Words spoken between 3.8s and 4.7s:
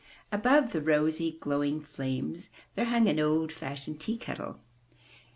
tea kettle.